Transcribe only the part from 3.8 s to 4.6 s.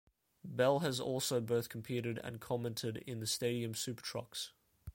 Trucks.